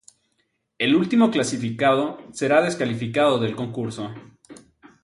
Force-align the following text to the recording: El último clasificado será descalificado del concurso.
El 0.79 0.95
último 0.95 1.29
clasificado 1.29 2.17
será 2.33 2.63
descalificado 2.63 3.37
del 3.37 3.55
concurso. 3.55 4.09